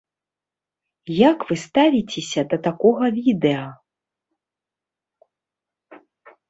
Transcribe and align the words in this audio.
Як 1.29 1.37
вы 1.49 1.57
ставіцеся 1.65 2.41
да 2.55 2.59
такога 2.69 3.05
відэа? 3.19 3.69